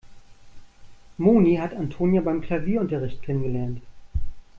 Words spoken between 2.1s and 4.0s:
beim Klavierunterricht kennengelernt.